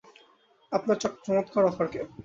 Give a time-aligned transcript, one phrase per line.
[0.71, 1.99] আপনার চমৎকার অফারকে।